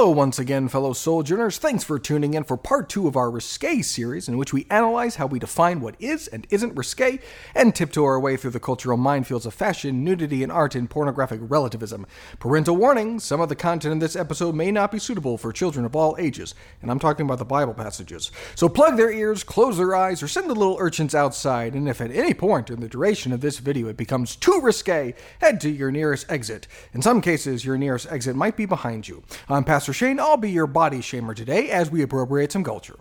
Hello, 0.00 0.12
once 0.12 0.38
again, 0.38 0.66
fellow 0.66 0.94
sojourners. 0.94 1.58
Thanks 1.58 1.84
for 1.84 1.98
tuning 1.98 2.32
in 2.32 2.44
for 2.44 2.56
part 2.56 2.88
two 2.88 3.06
of 3.06 3.16
our 3.16 3.30
risque 3.30 3.82
series, 3.82 4.30
in 4.30 4.38
which 4.38 4.50
we 4.50 4.66
analyze 4.70 5.16
how 5.16 5.26
we 5.26 5.38
define 5.38 5.82
what 5.82 5.94
is 5.98 6.26
and 6.26 6.46
isn't 6.48 6.74
risque 6.74 7.18
and 7.54 7.74
tiptoe 7.74 8.06
our 8.06 8.18
way 8.18 8.38
through 8.38 8.52
the 8.52 8.58
cultural 8.58 8.96
minefields 8.96 9.44
of 9.44 9.52
fashion, 9.52 10.02
nudity, 10.02 10.42
and 10.42 10.50
art 10.50 10.74
in 10.74 10.88
pornographic 10.88 11.38
relativism. 11.42 12.06
Parental 12.38 12.78
warning 12.78 13.20
some 13.20 13.42
of 13.42 13.50
the 13.50 13.54
content 13.54 13.92
in 13.92 13.98
this 13.98 14.16
episode 14.16 14.54
may 14.54 14.70
not 14.70 14.90
be 14.90 14.98
suitable 14.98 15.36
for 15.36 15.52
children 15.52 15.84
of 15.84 15.94
all 15.94 16.16
ages, 16.18 16.54
and 16.80 16.90
I'm 16.90 16.98
talking 16.98 17.26
about 17.26 17.38
the 17.38 17.44
Bible 17.44 17.74
passages. 17.74 18.30
So 18.54 18.70
plug 18.70 18.96
their 18.96 19.12
ears, 19.12 19.44
close 19.44 19.76
their 19.76 19.94
eyes, 19.94 20.22
or 20.22 20.28
send 20.28 20.48
the 20.48 20.54
little 20.54 20.78
urchins 20.80 21.14
outside, 21.14 21.74
and 21.74 21.86
if 21.86 22.00
at 22.00 22.10
any 22.10 22.32
point 22.32 22.70
in 22.70 22.80
the 22.80 22.88
duration 22.88 23.34
of 23.34 23.42
this 23.42 23.58
video 23.58 23.88
it 23.88 23.98
becomes 23.98 24.34
too 24.34 24.60
risque, 24.62 25.12
head 25.42 25.60
to 25.60 25.68
your 25.68 25.90
nearest 25.90 26.24
exit. 26.32 26.66
In 26.94 27.02
some 27.02 27.20
cases, 27.20 27.66
your 27.66 27.76
nearest 27.76 28.10
exit 28.10 28.34
might 28.34 28.56
be 28.56 28.64
behind 28.64 29.06
you. 29.06 29.22
I'm 29.46 29.62
Pastor 29.62 29.89
Shane. 29.92 30.20
I'll 30.20 30.36
be 30.36 30.50
your 30.50 30.66
body 30.66 30.98
shamer 30.98 31.34
today 31.34 31.70
as 31.70 31.90
we 31.90 32.02
appropriate 32.02 32.52
some 32.52 32.64
culture. 32.64 32.98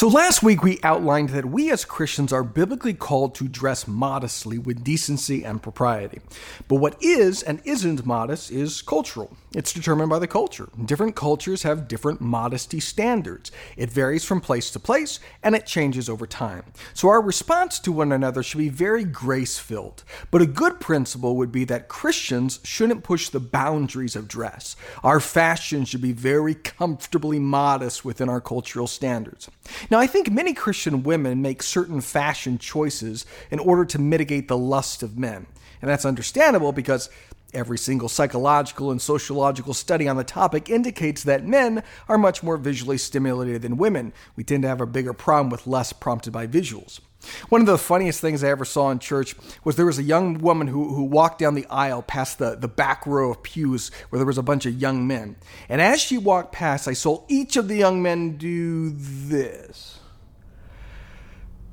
So, 0.00 0.08
last 0.08 0.42
week 0.42 0.62
we 0.62 0.80
outlined 0.82 1.28
that 1.28 1.44
we 1.44 1.70
as 1.70 1.84
Christians 1.84 2.32
are 2.32 2.42
biblically 2.42 2.94
called 2.94 3.34
to 3.34 3.46
dress 3.46 3.86
modestly 3.86 4.56
with 4.56 4.82
decency 4.82 5.44
and 5.44 5.62
propriety. 5.62 6.20
But 6.68 6.76
what 6.76 6.96
is 7.02 7.42
and 7.42 7.60
isn't 7.66 8.06
modest 8.06 8.50
is 8.50 8.80
cultural. 8.80 9.36
It's 9.54 9.74
determined 9.74 10.08
by 10.08 10.18
the 10.18 10.26
culture. 10.26 10.70
Different 10.82 11.16
cultures 11.16 11.64
have 11.64 11.86
different 11.86 12.22
modesty 12.22 12.80
standards. 12.80 13.52
It 13.76 13.90
varies 13.90 14.24
from 14.24 14.40
place 14.40 14.70
to 14.70 14.78
place 14.78 15.20
and 15.42 15.54
it 15.54 15.66
changes 15.66 16.08
over 16.08 16.26
time. 16.26 16.64
So, 16.94 17.10
our 17.10 17.20
response 17.20 17.78
to 17.80 17.92
one 17.92 18.10
another 18.10 18.42
should 18.42 18.56
be 18.56 18.70
very 18.70 19.04
grace 19.04 19.58
filled. 19.58 20.02
But 20.30 20.40
a 20.40 20.46
good 20.46 20.80
principle 20.80 21.36
would 21.36 21.52
be 21.52 21.64
that 21.64 21.88
Christians 21.88 22.60
shouldn't 22.64 23.04
push 23.04 23.28
the 23.28 23.38
boundaries 23.38 24.16
of 24.16 24.28
dress. 24.28 24.76
Our 25.04 25.20
fashion 25.20 25.84
should 25.84 26.00
be 26.00 26.12
very 26.12 26.54
comfortably 26.54 27.38
modest 27.38 28.02
within 28.02 28.30
our 28.30 28.40
cultural 28.40 28.86
standards. 28.86 29.50
Now, 29.90 29.98
I 29.98 30.06
think 30.06 30.30
many 30.30 30.54
Christian 30.54 31.02
women 31.02 31.42
make 31.42 31.62
certain 31.62 32.00
fashion 32.00 32.58
choices 32.58 33.26
in 33.50 33.58
order 33.58 33.84
to 33.86 33.98
mitigate 33.98 34.46
the 34.46 34.56
lust 34.56 35.02
of 35.02 35.18
men. 35.18 35.46
And 35.82 35.90
that's 35.90 36.04
understandable 36.04 36.70
because 36.70 37.10
every 37.52 37.78
single 37.78 38.08
psychological 38.08 38.92
and 38.92 39.02
sociological 39.02 39.74
study 39.74 40.06
on 40.06 40.16
the 40.16 40.22
topic 40.22 40.70
indicates 40.70 41.24
that 41.24 41.44
men 41.44 41.82
are 42.08 42.18
much 42.18 42.42
more 42.42 42.56
visually 42.56 42.98
stimulated 42.98 43.62
than 43.62 43.76
women. 43.76 44.12
We 44.36 44.44
tend 44.44 44.62
to 44.62 44.68
have 44.68 44.80
a 44.80 44.86
bigger 44.86 45.12
problem 45.12 45.50
with 45.50 45.66
lust 45.66 45.98
prompted 45.98 46.32
by 46.32 46.46
visuals. 46.46 47.00
One 47.48 47.60
of 47.60 47.66
the 47.66 47.78
funniest 47.78 48.20
things 48.20 48.42
I 48.42 48.48
ever 48.48 48.64
saw 48.64 48.90
in 48.90 48.98
church 48.98 49.34
was 49.62 49.76
there 49.76 49.86
was 49.86 49.98
a 49.98 50.02
young 50.02 50.38
woman 50.38 50.66
who, 50.66 50.94
who 50.94 51.04
walked 51.04 51.38
down 51.38 51.54
the 51.54 51.66
aisle 51.66 52.02
past 52.02 52.38
the, 52.38 52.56
the 52.56 52.68
back 52.68 53.06
row 53.06 53.30
of 53.30 53.42
pews 53.42 53.90
where 54.08 54.18
there 54.18 54.26
was 54.26 54.38
a 54.38 54.42
bunch 54.42 54.66
of 54.66 54.74
young 54.74 55.06
men. 55.06 55.36
And 55.68 55.80
as 55.80 56.00
she 56.00 56.16
walked 56.16 56.52
past, 56.52 56.88
I 56.88 56.94
saw 56.94 57.24
each 57.28 57.56
of 57.56 57.68
the 57.68 57.76
young 57.76 58.02
men 58.02 58.36
do 58.36 58.90
this. 58.90 59.98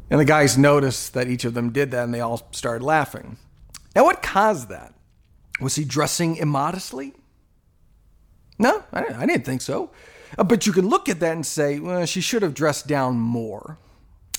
And 0.10 0.20
the 0.20 0.26
guys 0.26 0.58
noticed 0.58 1.14
that 1.14 1.28
each 1.28 1.46
of 1.46 1.54
them 1.54 1.72
did 1.72 1.92
that 1.92 2.04
and 2.04 2.14
they 2.14 2.22
all 2.22 2.48
started 2.52 2.84
laughing. 2.84 3.38
Now, 3.96 4.04
what 4.04 4.22
caused 4.22 4.70
that? 4.70 4.94
Was 5.60 5.76
he 5.76 5.84
dressing 5.84 6.38
immodestly? 6.38 7.14
No, 8.60 8.84
I, 8.92 9.26
didn't 9.26 9.46
think 9.46 9.62
so. 9.62 9.92
Uh, 10.38 10.44
but 10.44 10.66
you 10.66 10.74
can 10.74 10.88
look 10.88 11.10
at 11.10 11.20
that 11.20 11.34
and 11.34 11.46
say, 11.46 11.80
well, 11.80 12.06
she 12.06 12.22
should 12.22 12.42
have 12.42 12.54
dressed 12.54 12.88
down 12.88 13.20
more. 13.20 13.78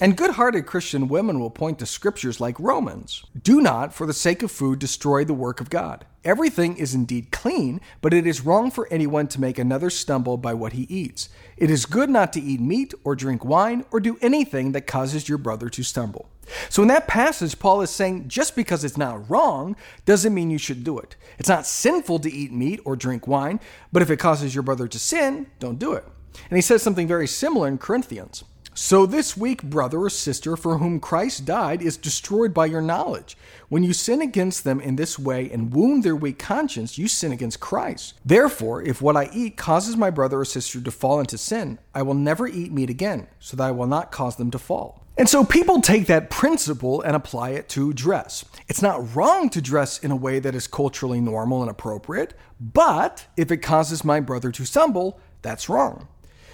And 0.01 0.17
good 0.17 0.33
hearted 0.33 0.65
Christian 0.65 1.09
women 1.09 1.41
will 1.41 1.51
point 1.51 1.81
to 1.81 1.86
scriptures 1.86 2.41
like 2.41 2.61
Romans 2.61 3.25
Do 3.42 3.61
not, 3.61 3.92
for 3.92 4.07
the 4.07 4.13
sake 4.13 4.45
of 4.45 4.53
food, 4.53 4.79
destroy 4.79 5.25
the 5.25 5.35
work 5.35 5.61
of 5.61 5.70
God. 5.70 6.05
Everything 6.25 6.77
is 6.77 6.95
indeed 6.95 7.33
clean, 7.33 7.81
but 8.01 8.14
it 8.14 8.25
is 8.25 8.42
wrong 8.42 8.70
for 8.70 8.87
anyone 8.92 9.27
to 9.29 9.41
make 9.41 9.58
another 9.58 9.91
stumble 9.91 10.37
by 10.37 10.55
what 10.55 10.75
he 10.75 10.83
eats. 10.83 11.29
It 11.57 11.69
is 11.69 11.85
good 11.85 12.11
not 12.11 12.33
to 12.35 12.41
eat 12.41 12.61
meat 12.61 12.95
or 13.03 13.17
drink 13.17 13.45
wine 13.45 13.85
or 13.91 13.98
do 13.98 14.19
anything 14.20 14.70
that 14.73 14.87
causes 14.87 15.29
your 15.29 15.39
brother 15.39 15.69
to 15.70 15.83
stumble. 15.83 16.29
So, 16.69 16.83
in 16.83 16.89
that 16.89 17.08
passage, 17.08 17.58
Paul 17.58 17.83
is 17.83 17.91
saying 17.91 18.29
just 18.29 18.55
because 18.55 18.85
it's 18.85 18.97
not 18.97 19.29
wrong 19.29 19.75
doesn't 20.05 20.33
mean 20.33 20.51
you 20.51 20.58
should 20.58 20.85
do 20.85 20.98
it. 20.98 21.17
It's 21.39 21.48
not 21.48 21.67
sinful 21.67 22.20
to 22.20 22.33
eat 22.33 22.53
meat 22.53 22.81
or 22.85 22.95
drink 22.95 23.27
wine, 23.27 23.58
but 23.92 24.03
if 24.03 24.11
it 24.11 24.19
causes 24.19 24.55
your 24.55 24.63
brother 24.63 24.87
to 24.87 24.98
sin, 24.98 25.48
don't 25.58 25.79
do 25.79 25.92
it. 25.95 26.05
And 26.51 26.57
he 26.57 26.63
says 26.63 26.83
something 26.83 27.08
very 27.08 27.27
similar 27.27 27.67
in 27.67 27.79
Corinthians. 27.79 28.45
So 28.80 29.06
this 29.06 29.36
weak 29.36 29.64
brother 29.64 29.98
or 29.98 30.08
sister 30.08 30.56
for 30.56 30.78
whom 30.78 31.00
Christ 31.00 31.44
died 31.44 31.83
is 31.83 31.96
destroyed 31.96 32.55
by 32.55 32.66
your 32.66 32.80
knowledge. 32.80 33.36
When 33.68 33.83
you 33.83 33.92
sin 33.92 34.22
against 34.22 34.62
them 34.62 34.80
in 34.80 34.94
this 34.94 35.18
way 35.18 35.50
and 35.50 35.74
wound 35.74 36.05
their 36.05 36.14
weak 36.14 36.39
conscience, 36.39 36.96
you 36.96 37.08
sin 37.08 37.33
against 37.33 37.58
Christ. 37.58 38.14
Therefore, 38.24 38.80
if 38.80 39.02
what 39.02 39.16
I 39.16 39.30
eat 39.33 39.56
causes 39.56 39.96
my 39.96 40.11
brother 40.11 40.39
or 40.39 40.44
sister 40.44 40.80
to 40.80 40.92
fall 40.92 41.18
into 41.18 41.36
sin, 41.36 41.80
I 41.92 42.02
will 42.02 42.14
never 42.14 42.46
eat 42.46 42.70
meat 42.70 42.89
again, 42.89 43.27
so 43.40 43.56
that 43.56 43.64
I 43.64 43.72
will 43.72 43.89
not 43.89 44.12
cause 44.12 44.36
them 44.36 44.52
to 44.52 44.61
fall. 44.61 45.05
And 45.16 45.28
so 45.28 45.42
people 45.42 45.80
take 45.80 46.06
that 46.06 46.30
principle 46.30 47.02
and 47.02 47.16
apply 47.16 47.50
it 47.50 47.68
to 47.70 47.92
dress. 47.92 48.45
It's 48.68 48.80
not 48.80 49.16
wrong 49.16 49.50
to 49.50 49.60
dress 49.60 49.98
in 49.98 50.12
a 50.12 50.16
way 50.16 50.39
that 50.39 50.55
is 50.55 50.68
culturally 50.68 51.20
normal 51.20 51.62
and 51.62 51.70
appropriate, 51.70 52.33
but 52.60 53.27
if 53.36 53.50
it 53.50 53.56
causes 53.56 54.05
my 54.05 54.20
brother 54.20 54.52
to 54.52 54.64
stumble, 54.64 55.18
that's 55.42 55.68
wrong. 55.68 56.06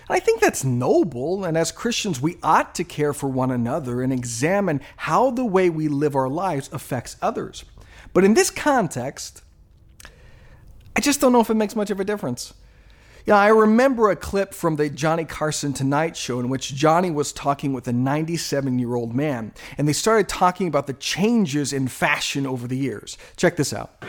I 0.09 0.20
think 0.20 0.41
that's 0.41 0.65
noble, 0.65 1.44
and 1.44 1.56
as 1.56 1.72
Christians, 1.72 2.20
we 2.20 2.37
ought 2.42 2.75
to 2.75 2.84
care 2.84 3.15
for 3.15 3.28
one 3.28 3.50
another 3.50 4.03
and 4.03 4.12
examine 4.12 4.81
how 4.97 5.31
the 5.31 5.44
way 5.44 5.70
we 5.70 5.88
live 5.88 6.15
our 6.15 6.28
lives 6.28 6.69
affects 6.72 7.16
others. 7.22 7.65
But 8.12 8.25
in 8.25 8.34
this 8.34 8.50
context, 8.50 9.42
I 10.94 11.00
just 11.00 11.20
don't 11.20 11.32
know 11.32 11.41
if 11.41 11.50
it 11.50 11.54
makes 11.54 11.75
much 11.75 11.91
of 11.91 12.00
a 12.00 12.04
difference. 12.04 12.53
Yeah, 13.26 13.37
I 13.37 13.48
remember 13.48 14.10
a 14.10 14.16
clip 14.16 14.53
from 14.53 14.76
the 14.76 14.91
Johnny 14.91 15.25
Carson 15.25 15.72
Tonight 15.72 16.15
Show 16.15 16.41
in 16.41 16.50
which 16.50 16.75
Johnny 16.75 17.10
was 17.10 17.32
talking 17.32 17.72
with 17.72 17.88
a 17.88 17.92
97 17.92 18.78
year 18.78 18.94
old 18.94 19.15
man, 19.15 19.54
and 19.78 19.88
they 19.88 19.94
started 19.94 20.28
talking 20.28 20.69
about 20.69 20.86
the 20.86 20.92
changes 20.92 21.72
in 21.72 21.88
fashion 21.88 22.47
over 22.47 22.69
the 22.69 22.76
years. 22.76 23.16
Check 23.38 23.56
this 23.56 23.72
out. 23.72 24.04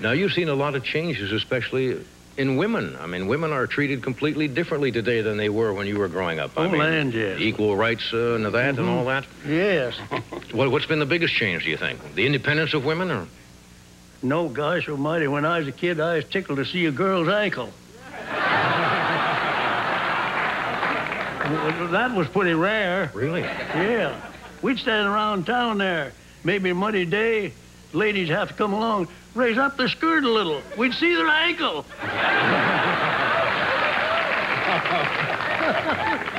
Now, 0.00 0.12
you've 0.12 0.32
seen 0.32 0.48
a 0.48 0.54
lot 0.54 0.76
of 0.76 0.84
changes, 0.84 1.32
especially 1.32 2.04
in 2.36 2.56
women. 2.56 2.96
I 3.00 3.06
mean, 3.06 3.26
women 3.26 3.52
are 3.52 3.66
treated 3.66 4.02
completely 4.02 4.48
differently 4.48 4.90
today 4.90 5.20
than 5.20 5.36
they 5.36 5.48
were 5.48 5.72
when 5.72 5.86
you 5.86 5.98
were 5.98 6.08
growing 6.08 6.38
up. 6.38 6.52
I 6.56 6.64
oh, 6.64 6.68
mean, 6.68 6.78
land, 6.78 7.14
yes. 7.14 7.40
Equal 7.40 7.76
rights 7.76 8.12
uh, 8.12 8.34
and 8.34 8.44
that 8.44 8.52
mm-hmm. 8.52 8.80
and 8.80 8.88
all 8.88 9.04
that? 9.06 9.24
Yes. 9.46 9.94
what, 10.52 10.70
what's 10.70 10.86
been 10.86 10.98
the 10.98 11.06
biggest 11.06 11.34
change, 11.34 11.64
do 11.64 11.70
you 11.70 11.76
think? 11.76 12.14
The 12.14 12.26
independence 12.26 12.74
of 12.74 12.84
women, 12.84 13.10
or? 13.10 13.26
No, 14.22 14.48
gosh 14.48 14.88
almighty. 14.88 15.28
When 15.28 15.44
I 15.44 15.58
was 15.58 15.68
a 15.68 15.72
kid, 15.72 16.00
I 16.00 16.16
was 16.16 16.24
tickled 16.24 16.58
to 16.58 16.64
see 16.64 16.86
a 16.86 16.92
girl's 16.92 17.28
ankle. 17.28 17.70
that 21.90 22.14
was 22.16 22.26
pretty 22.28 22.54
rare. 22.54 23.10
Really? 23.14 23.42
Yeah. 23.42 24.18
We'd 24.62 24.78
stand 24.78 25.06
around 25.06 25.44
town 25.44 25.78
there. 25.78 26.12
Maybe 26.42 26.70
a 26.70 26.74
muddy 26.74 27.04
day, 27.04 27.52
ladies 27.92 28.28
have 28.30 28.48
to 28.48 28.54
come 28.54 28.72
along 28.72 29.08
raise 29.34 29.58
up 29.58 29.76
the 29.76 29.88
skirt 29.88 30.24
a 30.24 30.30
little. 30.30 30.62
We'd 30.76 30.94
see 30.94 31.14
their 31.14 31.28
ankle. 31.28 31.84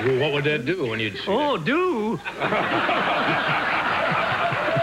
well, 0.05 0.19
what 0.19 0.33
would 0.33 0.43
that 0.45 0.65
do 0.65 0.87
when 0.89 0.99
you'd 0.99 1.13
see 1.17 1.23
Oh, 1.27 1.57
that? 1.57 1.65
do? 1.65 2.19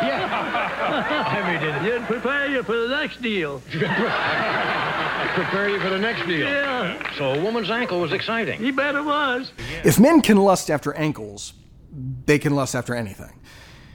yeah. 0.03 0.28
I 1.43 1.53
mean, 1.53 1.62
it... 1.62 1.83
You'd 1.93 2.06
prepare 2.06 2.50
you 2.50 2.62
for 2.62 2.77
the 2.77 2.89
next 2.89 3.23
deal. 3.23 3.61
prepare 3.71 5.69
you 5.69 5.81
for 5.81 5.91
the 5.91 5.99
next 5.99 6.27
deal. 6.27 6.41
Yeah. 6.47 7.17
So 7.17 7.32
a 7.35 7.43
woman's 7.43 7.70
ankle 7.70 8.00
was 8.00 8.12
exciting. 8.12 8.62
You 8.64 8.73
bet 8.73 8.94
it 8.94 9.05
was. 9.05 9.53
If 9.85 9.99
men 9.99 10.20
can 10.20 10.37
lust 10.37 10.70
after 10.70 10.93
ankles, 10.94 11.55
they 12.26 12.38
can 12.38 12.55
lust 12.55 12.75
after 12.75 12.94
anything. 12.94 13.32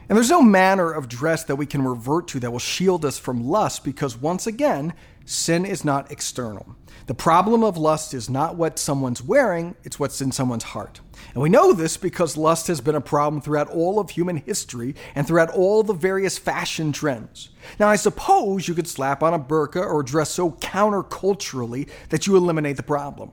And 0.10 0.16
there's 0.16 0.30
no 0.30 0.42
manner 0.42 0.92
of 0.92 1.10
dress 1.10 1.44
that 1.46 1.58
we 1.58 1.66
can 1.66 1.82
revert 1.82 2.30
to 2.30 2.40
that 2.40 2.52
will 2.52 2.60
shield 2.60 3.04
us 3.04 3.20
from 3.20 3.46
lust 3.46 3.84
because, 3.84 4.16
once 4.16 4.48
again, 4.48 4.94
sin 5.26 5.66
is 5.66 5.84
not 5.84 6.12
external. 6.12 6.76
The 7.08 7.14
problem 7.14 7.64
of 7.64 7.78
lust 7.78 8.14
is 8.14 8.30
not 8.30 8.56
what 8.56 8.80
someone's 8.80 9.22
wearing, 9.22 9.76
it's 9.84 10.00
what's 10.00 10.22
in 10.22 10.32
someone's 10.32 10.64
heart. 10.64 11.02
And 11.34 11.42
we 11.42 11.50
know 11.50 11.74
this 11.74 11.98
because 11.98 12.38
lust 12.38 12.68
has 12.68 12.80
been 12.80 12.96
a 12.96 13.02
problem 13.02 13.42
throughout 13.42 13.70
all 13.70 14.00
of 14.00 14.12
human 14.12 14.38
history 14.38 14.96
and 15.14 15.28
throughout 15.28 15.50
all 15.50 15.84
the 15.84 15.94
various 15.94 16.38
fashion 16.38 16.94
trends. 16.94 17.50
Now, 17.78 17.90
I 17.90 17.98
suppose 17.98 18.68
you 18.68 18.74
could 18.74 18.88
slap 18.88 19.22
on 19.22 19.34
a 19.34 19.40
burqa 19.40 19.86
or 19.86 20.04
dress 20.04 20.32
so 20.32 20.52
counterculturally 20.52 21.90
that 22.10 22.28
you 22.28 22.38
eliminate 22.38 22.78
the 22.78 22.84
problem. 22.84 23.32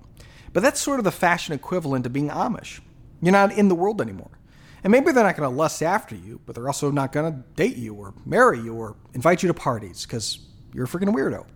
But 0.52 0.62
that's 0.62 0.80
sort 0.80 0.98
of 0.98 1.04
the 1.04 1.12
fashion 1.12 1.54
equivalent 1.54 2.06
of 2.06 2.12
being 2.12 2.30
Amish. 2.30 2.80
You're 3.22 3.32
not 3.32 3.52
in 3.52 3.68
the 3.68 3.74
world 3.74 4.00
anymore. 4.00 4.30
And 4.84 4.90
maybe 4.90 5.12
they're 5.12 5.24
not 5.24 5.36
going 5.36 5.50
to 5.50 5.56
lust 5.56 5.82
after 5.82 6.14
you, 6.14 6.40
but 6.44 6.54
they're 6.54 6.66
also 6.66 6.90
not 6.90 7.10
going 7.10 7.32
to 7.32 7.38
date 7.56 7.76
you 7.76 7.94
or 7.94 8.14
marry 8.26 8.60
you 8.60 8.74
or 8.74 8.96
invite 9.14 9.42
you 9.42 9.46
to 9.48 9.54
parties 9.54 10.04
because 10.04 10.40
you're 10.74 10.84
a 10.84 10.88
freaking 10.88 11.14
weirdo. 11.14 11.46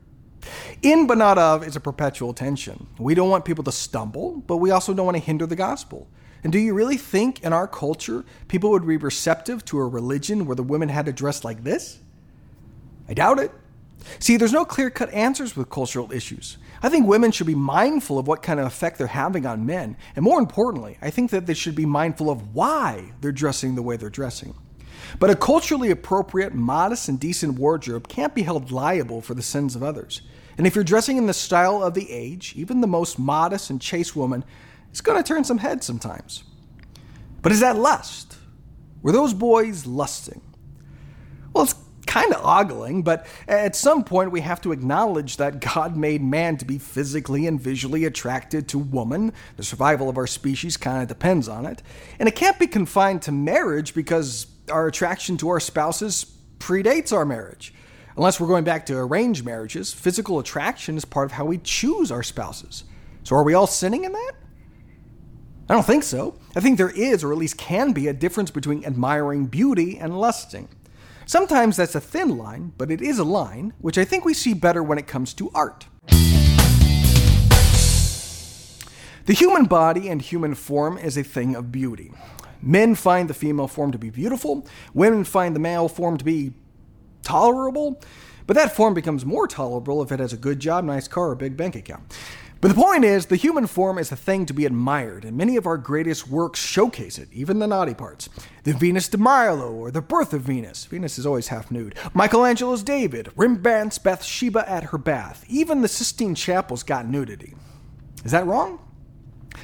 In 0.83 1.07
but 1.07 1.19
not 1.19 1.37
of 1.37 1.67
is 1.67 1.77
a 1.77 1.81
perpetual 1.81 2.33
tension. 2.33 2.87
We 2.99 3.15
don't 3.15 3.29
want 3.29 3.45
people 3.45 3.65
to 3.65 3.73
stumble, 3.73 4.43
but 4.47 4.57
we 4.57 4.71
also 4.71 4.95
don't 4.95 5.05
want 5.05 5.19
to 5.19 5.23
hinder 5.23 5.45
the 5.47 5.57
gospel. 5.57 6.09
And 6.43 6.53
do 6.53 6.59
you 6.59 6.73
really 6.73 6.97
think 6.97 7.43
in 7.43 7.53
our 7.53 7.69
culture 7.69 8.25
people 8.47 8.71
would 8.71 8.87
be 8.87 8.97
receptive 8.97 9.65
to 9.67 9.79
a 9.79 9.87
religion 9.87 10.47
where 10.47 10.57
the 10.57 10.63
women 10.63 10.89
had 10.89 11.05
to 11.07 11.13
dress 11.13 11.45
like 11.45 11.65
this? 11.65 11.99
I 13.09 13.15
doubt 13.15 13.41
it. 13.41 13.53
See, 14.21 14.37
there's 14.37 14.53
no 14.53 14.65
clear 14.65 14.89
cut 14.89 15.13
answers 15.13 15.57
with 15.57 15.69
cultural 15.69 16.13
issues. 16.13 16.57
I 16.83 16.89
think 16.89 17.07
women 17.07 17.33
should 17.33 17.47
be 17.47 17.55
mindful 17.55 18.19
of 18.19 18.29
what 18.29 18.43
kind 18.43 18.61
of 18.61 18.67
effect 18.67 18.99
they're 18.99 19.07
having 19.09 19.47
on 19.47 19.67
men. 19.67 19.97
And 20.15 20.25
more 20.25 20.39
importantly, 20.39 20.97
I 21.03 21.11
think 21.11 21.31
that 21.31 21.47
they 21.47 21.55
should 21.55 21.75
be 21.75 21.87
mindful 21.87 22.31
of 22.31 22.55
why 22.55 23.13
they're 23.21 23.33
dressing 23.33 23.75
the 23.75 23.83
way 23.83 23.97
they're 23.97 24.11
dressing. 24.11 24.55
But 25.19 25.31
a 25.31 25.37
culturally 25.37 25.91
appropriate, 25.91 26.55
modest, 26.55 27.09
and 27.09 27.19
decent 27.19 27.59
wardrobe 27.59 28.09
can't 28.09 28.35
be 28.35 28.43
held 28.43 28.71
liable 28.71 29.21
for 29.21 29.35
the 29.35 29.43
sins 29.43 29.75
of 29.75 29.83
others. 29.83 30.23
And 30.57 30.67
if 30.67 30.75
you're 30.75 30.85
dressing 30.85 31.17
in 31.17 31.27
the 31.27 31.35
style 31.35 31.83
of 31.83 31.95
the 31.95 32.11
age, 32.11 32.53
even 32.57 32.81
the 32.81 32.87
most 32.87 33.19
modest 33.19 33.71
and 33.71 33.81
chaste 33.81 34.15
woman 34.15 34.45
is 34.93 35.01
going 35.01 35.23
to 35.23 35.27
turn 35.27 35.45
some 35.45 35.59
heads 35.59 35.87
sometimes. 35.87 36.45
But 37.43 37.53
is 37.53 37.61
that 37.61 37.77
lust? 37.77 38.37
Were 39.03 39.13
those 39.13 39.33
boys 39.33 39.87
lusting? 39.87 40.43
Well, 41.53 41.65
it's 41.65 41.75
kind 42.09 42.33
of 42.33 42.45
ogling, 42.45 43.03
but 43.03 43.27
at 43.47 43.77
some 43.77 44.03
point 44.03 44.33
we 44.33 44.41
have 44.41 44.61
to 44.63 44.73
acknowledge 44.73 45.37
that 45.37 45.61
God 45.61 45.97
made 45.97 46.23
man 46.23 46.57
to 46.57 46.65
be 46.65 46.79
physically 46.79 47.47
and 47.47 47.61
visually 47.61 48.07
attracted 48.07 48.67
to 48.69 48.79
woman. 48.79 49.33
The 49.57 49.63
survival 49.63 50.09
of 50.09 50.17
our 50.17 50.27
species 50.27 50.77
kind 50.77 51.03
of 51.03 51.09
depends 51.09 51.49
on 51.49 51.67
it. 51.67 51.83
And 52.19 52.29
it 52.29 52.35
can't 52.35 52.59
be 52.59 52.67
confined 52.67 53.23
to 53.23 53.33
marriage 53.33 53.95
because 53.95 54.47
our 54.71 54.87
attraction 54.87 55.37
to 55.37 55.51
our 55.51 55.61
spouses 55.61 56.25
predates 56.59 57.13
our 57.13 57.25
marriage. 57.25 57.75
Unless 58.17 58.41
we're 58.41 58.49
going 58.49 58.65
back 58.65 58.87
to 58.87 58.97
arranged 58.97 59.45
marriages, 59.45 59.93
physical 59.93 60.39
attraction 60.39 60.97
is 60.97 61.05
part 61.05 61.27
of 61.27 61.33
how 61.33 61.45
we 61.45 61.59
choose 61.59 62.11
our 62.11 62.23
spouses. 62.23 62.85
So 63.23 63.37
are 63.37 63.45
we 63.45 63.55
all 63.55 63.67
sinning 63.67 64.05
in 64.05 64.13
that? 64.13 64.33
I 65.69 65.75
don't 65.75 65.87
think 65.87 66.03
so. 66.03 66.39
I 66.57 66.61
think 66.61 66.79
there 66.79 66.91
is, 66.91 67.23
or 67.23 67.31
at 67.33 67.39
least 67.39 67.59
can 67.59 67.93
be, 67.93 68.09
a 68.09 68.15
difference 68.15 68.51
between 68.51 68.85
admiring 68.87 69.47
beauty 69.47 69.99
and 69.99 70.19
lusting. 70.19 70.69
Sometimes 71.29 71.77
that's 71.77 71.95
a 71.95 72.01
thin 72.01 72.39
line, 72.39 72.73
but 72.79 72.91
it 72.91 73.03
is 73.03 73.19
a 73.19 73.25
line, 73.25 73.75
which 73.83 73.99
I 73.99 74.05
think 74.07 74.25
we 74.25 74.33
see 74.33 74.55
better 74.55 74.83
when 74.83 74.97
it 74.97 75.07
comes 75.07 75.35
to 75.35 75.51
art. 75.55 75.87
The 79.27 79.35
human 79.35 79.67
body 79.67 80.09
and 80.09 80.23
human 80.23 80.55
form 80.55 80.97
is 80.97 81.19
a 81.19 81.23
thing 81.23 81.55
of 81.55 81.71
beauty. 81.71 82.13
Men 82.63 82.95
find 82.95 83.29
the 83.29 83.35
female 83.35 83.69
form 83.69 83.93
to 83.93 83.99
be 83.99 84.09
beautiful, 84.09 84.67
women 84.95 85.23
find 85.23 85.55
the 85.55 85.61
male 85.61 85.87
form 85.87 86.17
to 86.17 86.25
be 86.25 86.55
tolerable, 87.23 88.01
but 88.47 88.57
that 88.57 88.75
form 88.75 88.95
becomes 88.95 89.27
more 89.27 89.47
tolerable 89.47 90.03
if 90.03 90.11
it 90.11 90.21
has 90.21 90.33
a 90.33 90.39
good 90.39 90.61
job, 90.61 90.83
nice 90.85 91.09
car, 91.09 91.33
or 91.33 91.35
big 91.35 91.59
bank 91.59 91.77
account. 91.77 92.11
But 92.61 92.69
the 92.69 92.75
point 92.75 93.05
is, 93.05 93.27
the 93.27 93.37
human 93.37 93.69
form 93.69 93.99
is 93.99 94.11
a 94.11 94.17
thing 94.17 94.45
to 94.47 94.53
be 94.53 94.67
admired, 94.67 95.25
and 95.25 95.37
many 95.37 95.57
of 95.57 95.67
our 95.67 95.79
greatest 95.79 96.27
works 96.27 96.59
showcase 96.59 97.17
it, 97.17 97.29
even 97.33 97.61
the 97.61 97.69
naughty 97.69 97.95
parts. 97.95 98.29
The 98.65 98.73
Venus 98.73 99.07
de 99.07 99.17
Milo, 99.17 99.73
or 99.73 99.93
The 99.93 100.03
Birth 100.03 100.33
of 100.33 100.41
Venus. 100.41 100.85
Venus 100.87 101.21
is 101.21 101.27
always 101.27 101.49
half 101.49 101.71
nude. 101.71 101.95
Michelangelo's 102.15 102.83
David, 102.83 103.29
Rembrandt's 103.37 103.99
Bathsheba 103.99 104.69
at 104.69 104.85
her 104.85 104.99
bath. 104.99 105.45
Even 105.49 105.83
the 105.83 105.89
Sistine 105.89 106.35
Chapel's 106.35 106.83
got 106.83 107.07
nudity. 107.07 107.55
Is 108.25 108.33
that 108.33 108.47
wrong? 108.47 108.81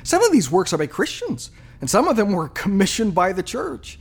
Some 0.04 0.22
of 0.22 0.30
these 0.30 0.50
works 0.50 0.72
are 0.72 0.78
by 0.78 0.86
Christians, 0.86 1.50
and 1.80 1.90
some 1.90 2.06
of 2.06 2.14
them 2.14 2.30
were 2.30 2.48
commissioned 2.50 3.12
by 3.12 3.32
the 3.32 3.42
church. 3.42 3.98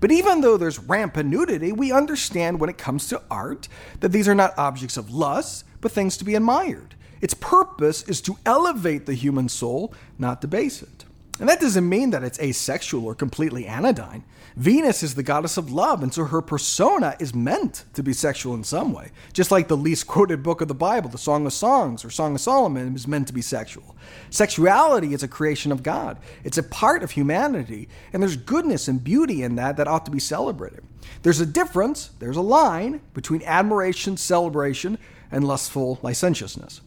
But 0.00 0.10
even 0.10 0.40
though 0.40 0.56
there's 0.56 0.80
rampant 0.80 1.30
nudity, 1.30 1.70
we 1.70 1.92
understand 1.92 2.58
when 2.58 2.70
it 2.70 2.76
comes 2.76 3.06
to 3.08 3.22
art 3.30 3.68
that 4.00 4.08
these 4.08 4.26
are 4.26 4.34
not 4.34 4.58
objects 4.58 4.96
of 4.96 5.14
lust, 5.14 5.64
but 5.80 5.92
things 5.92 6.16
to 6.16 6.24
be 6.24 6.34
admired. 6.34 6.96
Its 7.22 7.34
purpose 7.34 8.02
is 8.02 8.20
to 8.20 8.36
elevate 8.44 9.06
the 9.06 9.14
human 9.14 9.48
soul, 9.48 9.94
not 10.18 10.42
debase 10.42 10.82
it. 10.82 11.06
And 11.40 11.48
that 11.48 11.60
doesn't 11.60 11.88
mean 11.88 12.10
that 12.10 12.22
it's 12.22 12.38
asexual 12.38 13.06
or 13.06 13.14
completely 13.14 13.66
anodyne. 13.66 14.24
Venus 14.54 15.02
is 15.02 15.14
the 15.14 15.22
goddess 15.22 15.56
of 15.56 15.72
love, 15.72 16.02
and 16.02 16.12
so 16.12 16.24
her 16.24 16.42
persona 16.42 17.16
is 17.18 17.34
meant 17.34 17.84
to 17.94 18.02
be 18.02 18.12
sexual 18.12 18.54
in 18.54 18.64
some 18.64 18.92
way. 18.92 19.10
Just 19.32 19.50
like 19.50 19.66
the 19.66 19.76
least 19.76 20.06
quoted 20.06 20.42
book 20.42 20.60
of 20.60 20.68
the 20.68 20.74
Bible, 20.74 21.08
the 21.08 21.16
Song 21.16 21.46
of 21.46 21.54
Songs 21.54 22.04
or 22.04 22.10
Song 22.10 22.34
of 22.34 22.40
Solomon, 22.40 22.94
is 22.94 23.08
meant 23.08 23.28
to 23.28 23.32
be 23.32 23.40
sexual. 23.40 23.96
Sexuality 24.28 25.14
is 25.14 25.22
a 25.22 25.28
creation 25.28 25.72
of 25.72 25.82
God, 25.82 26.18
it's 26.44 26.58
a 26.58 26.62
part 26.62 27.02
of 27.02 27.12
humanity, 27.12 27.88
and 28.12 28.22
there's 28.22 28.36
goodness 28.36 28.88
and 28.88 29.02
beauty 29.02 29.42
in 29.42 29.56
that 29.56 29.78
that 29.78 29.88
ought 29.88 30.04
to 30.04 30.10
be 30.10 30.20
celebrated. 30.20 30.84
There's 31.22 31.40
a 31.40 31.46
difference, 31.46 32.10
there's 32.18 32.36
a 32.36 32.42
line 32.42 33.00
between 33.14 33.42
admiration, 33.44 34.18
celebration, 34.18 34.98
and 35.30 35.48
lustful 35.48 35.98
licentiousness. 36.02 36.82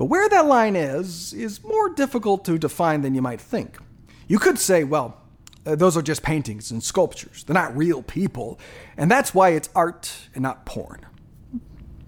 But 0.00 0.06
where 0.06 0.30
that 0.30 0.46
line 0.46 0.76
is, 0.76 1.34
is 1.34 1.62
more 1.62 1.90
difficult 1.90 2.46
to 2.46 2.56
define 2.56 3.02
than 3.02 3.14
you 3.14 3.20
might 3.20 3.38
think. 3.38 3.76
You 4.28 4.38
could 4.38 4.58
say, 4.58 4.82
well, 4.82 5.20
uh, 5.66 5.74
those 5.74 5.94
are 5.94 6.00
just 6.00 6.22
paintings 6.22 6.70
and 6.70 6.82
sculptures. 6.82 7.44
They're 7.44 7.52
not 7.52 7.76
real 7.76 8.02
people. 8.02 8.58
And 8.96 9.10
that's 9.10 9.34
why 9.34 9.50
it's 9.50 9.68
art 9.74 10.10
and 10.34 10.42
not 10.42 10.64
porn. 10.64 11.04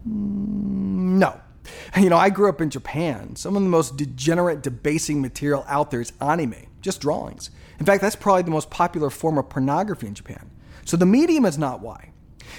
Mm, 0.08 1.18
no. 1.18 1.38
You 1.94 2.08
know, 2.08 2.16
I 2.16 2.30
grew 2.30 2.48
up 2.48 2.62
in 2.62 2.70
Japan. 2.70 3.36
Some 3.36 3.58
of 3.58 3.62
the 3.62 3.68
most 3.68 3.98
degenerate, 3.98 4.62
debasing 4.62 5.20
material 5.20 5.62
out 5.68 5.90
there 5.90 6.00
is 6.00 6.14
anime, 6.18 6.68
just 6.80 7.02
drawings. 7.02 7.50
In 7.78 7.84
fact, 7.84 8.00
that's 8.00 8.16
probably 8.16 8.44
the 8.44 8.50
most 8.52 8.70
popular 8.70 9.10
form 9.10 9.36
of 9.36 9.50
pornography 9.50 10.06
in 10.06 10.14
Japan. 10.14 10.50
So 10.86 10.96
the 10.96 11.04
medium 11.04 11.44
is 11.44 11.58
not 11.58 11.80
why. 11.80 12.11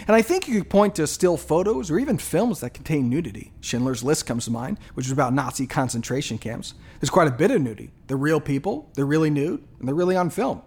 And 0.08 0.16
I 0.16 0.22
think 0.22 0.48
you 0.48 0.60
could 0.60 0.70
point 0.70 0.96
to 0.96 1.08
still 1.08 1.38
photos 1.38 1.90
or 1.90 2.00
even 2.00 2.18
films 2.18 2.60
that 2.60 2.72
contain 2.72 3.10
nudity. 3.10 3.54
Schindler's 3.62 4.04
List 4.04 4.26
comes 4.26 4.46
to 4.46 4.52
mind, 4.52 4.80
which 4.94 5.06
is 5.06 5.12
about 5.12 5.34
Nazi 5.34 5.68
concentration 5.68 6.38
camps. 6.38 6.74
There's 7.00 7.10
quite 7.10 7.28
a 7.28 7.32
bit 7.32 7.52
of 7.52 7.62
nudity. 7.62 7.92
They're 8.08 8.18
real 8.18 8.40
people, 8.40 8.90
they're 8.96 9.06
really 9.06 9.30
nude, 9.30 9.64
and 9.80 9.88
they're 9.88 9.96
really 9.96 10.16
on 10.16 10.30
film. 10.30 10.62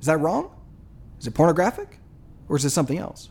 Is 0.00 0.06
that 0.06 0.18
wrong? 0.18 0.54
Is 1.18 1.26
it 1.26 1.34
pornographic? 1.34 1.98
Or 2.48 2.56
is 2.56 2.64
it 2.64 2.70
something 2.70 2.98
else? 2.98 3.30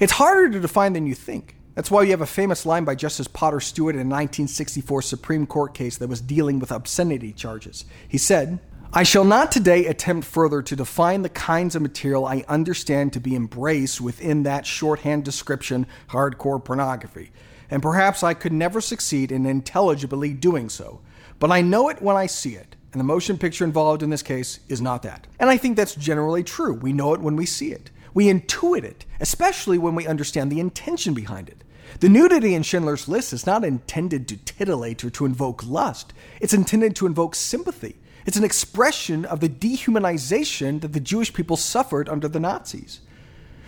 It's 0.00 0.12
harder 0.12 0.50
to 0.50 0.60
define 0.60 0.92
than 0.92 1.06
you 1.06 1.14
think. 1.14 1.56
That's 1.74 1.90
why 1.90 2.02
you 2.02 2.10
have 2.10 2.20
a 2.20 2.26
famous 2.26 2.66
line 2.66 2.84
by 2.84 2.96
Justice 2.96 3.28
Potter 3.28 3.60
Stewart 3.60 3.94
in 3.94 4.00
a 4.00 4.02
1964 4.02 5.00
Supreme 5.02 5.46
Court 5.46 5.74
case 5.74 5.96
that 5.98 6.08
was 6.08 6.20
dealing 6.20 6.58
with 6.58 6.72
obscenity 6.72 7.32
charges. 7.32 7.84
He 8.08 8.18
said, 8.18 8.58
I 8.90 9.02
shall 9.02 9.24
not 9.24 9.52
today 9.52 9.84
attempt 9.84 10.26
further 10.26 10.62
to 10.62 10.74
define 10.74 11.20
the 11.20 11.28
kinds 11.28 11.76
of 11.76 11.82
material 11.82 12.24
I 12.24 12.46
understand 12.48 13.12
to 13.12 13.20
be 13.20 13.36
embraced 13.36 14.00
within 14.00 14.44
that 14.44 14.64
shorthand 14.64 15.26
description, 15.26 15.86
hardcore 16.08 16.64
pornography, 16.64 17.30
and 17.68 17.82
perhaps 17.82 18.22
I 18.22 18.32
could 18.32 18.52
never 18.52 18.80
succeed 18.80 19.30
in 19.30 19.44
intelligibly 19.44 20.32
doing 20.32 20.70
so. 20.70 21.02
But 21.38 21.52
I 21.52 21.60
know 21.60 21.90
it 21.90 22.00
when 22.00 22.16
I 22.16 22.24
see 22.24 22.54
it, 22.54 22.76
and 22.92 22.98
the 22.98 23.04
motion 23.04 23.36
picture 23.36 23.62
involved 23.62 24.02
in 24.02 24.08
this 24.08 24.22
case 24.22 24.60
is 24.68 24.80
not 24.80 25.02
that. 25.02 25.26
And 25.38 25.50
I 25.50 25.58
think 25.58 25.76
that's 25.76 25.94
generally 25.94 26.42
true. 26.42 26.72
We 26.72 26.94
know 26.94 27.12
it 27.12 27.20
when 27.20 27.36
we 27.36 27.44
see 27.44 27.72
it. 27.72 27.90
We 28.14 28.32
intuit 28.32 28.84
it, 28.84 29.04
especially 29.20 29.76
when 29.76 29.96
we 29.96 30.06
understand 30.06 30.50
the 30.50 30.60
intention 30.60 31.12
behind 31.12 31.50
it. 31.50 31.62
The 32.00 32.08
nudity 32.08 32.54
in 32.54 32.62
Schindler's 32.62 33.06
List 33.06 33.34
is 33.34 33.44
not 33.44 33.64
intended 33.64 34.26
to 34.28 34.38
titillate 34.38 35.04
or 35.04 35.10
to 35.10 35.26
invoke 35.26 35.66
lust, 35.66 36.14
it's 36.40 36.54
intended 36.54 36.96
to 36.96 37.06
invoke 37.06 37.34
sympathy 37.34 37.98
it's 38.26 38.36
an 38.36 38.44
expression 38.44 39.24
of 39.24 39.40
the 39.40 39.48
dehumanization 39.48 40.80
that 40.80 40.92
the 40.92 41.00
Jewish 41.00 41.32
people 41.32 41.56
suffered 41.56 42.08
under 42.08 42.28
the 42.28 42.40
Nazis. 42.40 43.00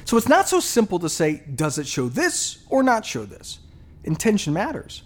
So 0.04 0.16
it's 0.16 0.28
not 0.28 0.48
so 0.48 0.60
simple 0.60 0.98
to 0.98 1.08
say, 1.08 1.42
does 1.54 1.78
it 1.78 1.86
show 1.86 2.08
this 2.08 2.64
or 2.68 2.82
not 2.82 3.06
show 3.06 3.24
this? 3.24 3.60
Intention 4.04 4.52
matters. 4.52 5.02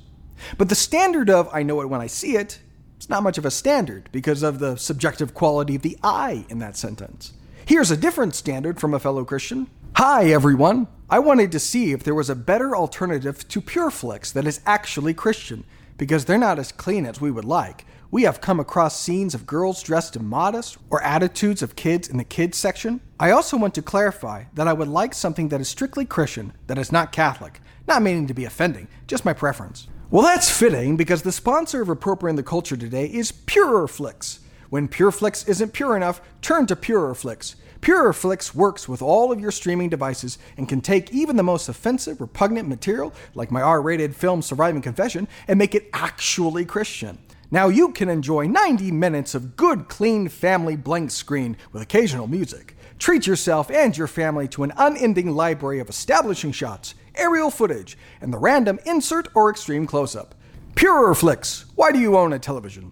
But 0.57 0.69
the 0.69 0.75
standard 0.75 1.31
of, 1.31 1.49
I 1.53 1.63
know 1.63 1.81
it 1.81 1.89
when 1.89 2.01
I 2.01 2.07
see 2.07 2.37
it, 2.37 2.59
it's 2.97 3.09
not 3.09 3.23
much 3.23 3.39
of 3.39 3.45
a 3.45 3.51
standard 3.51 4.09
because 4.13 4.43
of 4.43 4.59
the 4.59 4.77
subjective 4.77 5.35
quality 5.35 5.75
of 5.77 5.83
the 5.83 5.99
I 6.03 6.47
in 6.49 6.59
that 6.61 6.77
sentence. 6.77 7.33
Here's 7.67 7.91
a 7.91 7.97
different 7.97 8.35
standard 8.35 8.81
from 8.81 8.95
a 8.95 8.99
fellow 8.99 9.25
Christian. 9.25 9.69
Hi, 9.97 10.27
everyone. 10.27 10.89
I 11.11 11.19
wanted 11.19 11.53
to 11.53 11.61
see 11.61 11.93
if 11.93 12.03
there 12.03 12.15
was 12.15 12.31
a 12.31 12.35
better 12.35 12.75
alternative 12.75 13.47
to 13.49 13.61
PureFlix 13.61 14.33
that 14.33 14.47
is 14.47 14.61
actually 14.65 15.15
Christian, 15.15 15.65
because 15.97 16.25
they're 16.25 16.39
not 16.39 16.59
as 16.59 16.73
clean 16.73 17.07
as 17.07 17.21
we 17.21 17.31
would 17.31 17.45
like. 17.45 17.85
We 18.15 18.23
have 18.23 18.41
come 18.41 18.61
across 18.61 19.01
scenes 19.01 19.35
of 19.35 19.45
girls 19.45 19.83
dressed 19.83 20.15
in 20.15 20.25
modest 20.25 20.79
or 20.89 21.03
attitudes 21.03 21.63
of 21.63 21.75
kids 21.75 22.07
in 22.07 22.17
the 22.17 22.23
kids 22.23 22.57
section. 22.57 23.01
I 23.19 23.33
also 23.33 23.57
want 23.57 23.75
to 23.75 23.83
clarify 23.83 24.45
that 24.55 24.69
I 24.69 24.73
would 24.73 24.87
like 24.87 25.15
something 25.15 25.49
that 25.49 25.61
is 25.61 25.69
strictly 25.69 26.05
Christian, 26.05 26.53
that 26.69 26.79
is 26.79 26.93
not 26.93 27.11
Catholic, 27.11 27.61
not 27.89 28.03
meaning 28.03 28.29
to 28.29 28.33
be 28.33 28.45
offending, 28.45 28.87
just 29.09 29.25
my 29.25 29.33
preference. 29.33 29.89
Well, 30.13 30.23
that's 30.23 30.49
fitting 30.49 30.97
because 30.97 31.23
the 31.23 31.33
sponsor 31.33 31.83
of 31.83 31.89
Appropriating 31.89 32.37
the 32.37 32.45
Culture 32.45 32.77
today 32.77 33.07
is 33.07 33.33
PurerFlix. 33.33 34.39
When 34.71 34.87
PureFlix 34.87 35.49
isn't 35.49 35.73
pure 35.73 35.97
enough, 35.97 36.21
turn 36.41 36.69
to 36.69 36.77
PurerFlix. 36.77 37.57
PurerFlix 37.81 38.55
works 38.55 38.89
with 38.89 39.03
all 39.03 39.33
of 39.33 39.41
your 39.41 39.51
streaming 39.51 39.89
devices 39.89 40.39
and 40.57 40.69
can 40.69 40.81
take 40.81 41.13
even 41.13 41.35
the 41.35 41.43
most 41.43 41.69
offensive, 41.69 42.21
repugnant 42.21 42.69
material, 42.69 43.13
like 43.35 43.51
my 43.51 43.61
R 43.61 43.83
rated 43.83 44.15
film 44.15 44.41
Surviving 44.41 44.83
Confession, 44.83 45.27
and 45.49 45.59
make 45.59 45.75
it 45.75 45.91
actually 45.93 46.65
Christian. 46.65 47.19
Now 47.55 47.69
you 47.69 47.93
can 47.93 48.09
enjoy 48.09 48.49
90 48.49 48.91
minutes 48.91 49.33
of 49.33 49.55
good, 49.55 49.87
clean 49.87 50.29
family 50.29 50.75
blank 50.75 51.13
screen 51.13 51.57
with 51.71 51.83
occasional 51.83 52.27
music. 52.27 52.77
Treat 52.99 53.29
yourself 53.29 53.71
and 53.71 53.97
your 53.97 54.09
family 54.09 54.49
to 54.49 54.65
an 54.65 54.73
unending 54.77 55.37
library 55.37 55.79
of 55.79 55.89
establishing 55.89 56.51
shots, 56.51 56.97
aerial 57.15 57.53
footage, 57.53 57.97
and 58.21 58.33
the 58.33 58.39
random 58.39 58.81
insert 58.85 59.29
or 59.37 59.51
extreme 59.51 59.87
close 59.87 60.17
up. 60.17 60.35
PurerFlix. 60.75 61.67
Why 61.77 61.93
do 61.93 62.01
you 62.01 62.19
own 62.19 62.33
a 62.33 62.41
television? 62.41 62.91